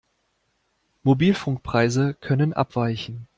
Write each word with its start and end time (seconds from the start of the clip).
Mobilfunkpreise 1.03 2.15
können 2.15 2.53
abweichen. 2.53 3.27